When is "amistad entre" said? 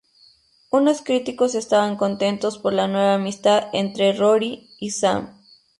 3.13-4.13